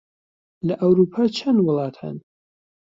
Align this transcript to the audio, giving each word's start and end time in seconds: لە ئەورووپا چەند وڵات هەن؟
لە 0.67 0.73
ئەورووپا 0.81 1.23
چەند 1.37 1.59
وڵات 1.65 1.95
هەن؟ 2.03 2.17